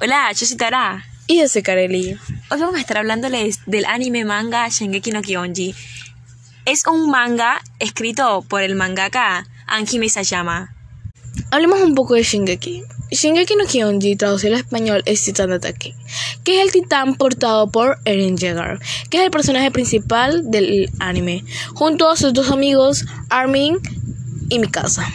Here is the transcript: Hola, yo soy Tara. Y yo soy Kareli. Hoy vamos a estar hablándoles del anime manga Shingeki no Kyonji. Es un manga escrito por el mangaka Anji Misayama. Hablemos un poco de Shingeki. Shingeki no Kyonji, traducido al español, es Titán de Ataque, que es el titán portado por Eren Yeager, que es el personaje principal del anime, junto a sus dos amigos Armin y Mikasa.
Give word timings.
Hola, 0.00 0.30
yo 0.30 0.46
soy 0.46 0.56
Tara. 0.56 1.04
Y 1.26 1.38
yo 1.38 1.48
soy 1.48 1.62
Kareli. 1.62 2.16
Hoy 2.50 2.60
vamos 2.60 2.76
a 2.76 2.80
estar 2.80 2.98
hablándoles 2.98 3.58
del 3.66 3.84
anime 3.84 4.24
manga 4.24 4.68
Shingeki 4.68 5.10
no 5.10 5.22
Kyonji. 5.22 5.74
Es 6.66 6.86
un 6.86 7.10
manga 7.10 7.60
escrito 7.80 8.44
por 8.48 8.62
el 8.62 8.76
mangaka 8.76 9.48
Anji 9.66 9.98
Misayama. 9.98 10.72
Hablemos 11.50 11.80
un 11.80 11.96
poco 11.96 12.14
de 12.14 12.22
Shingeki. 12.22 12.84
Shingeki 13.10 13.56
no 13.56 13.64
Kyonji, 13.66 14.14
traducido 14.14 14.54
al 14.54 14.60
español, 14.60 15.02
es 15.04 15.24
Titán 15.24 15.50
de 15.50 15.56
Ataque, 15.56 15.96
que 16.44 16.60
es 16.60 16.66
el 16.66 16.70
titán 16.70 17.16
portado 17.16 17.68
por 17.68 17.98
Eren 18.04 18.36
Yeager, 18.36 18.78
que 19.10 19.16
es 19.16 19.24
el 19.24 19.32
personaje 19.32 19.72
principal 19.72 20.48
del 20.48 20.92
anime, 21.00 21.44
junto 21.74 22.08
a 22.08 22.16
sus 22.16 22.32
dos 22.32 22.52
amigos 22.52 23.04
Armin 23.30 23.78
y 24.48 24.60
Mikasa. 24.60 25.12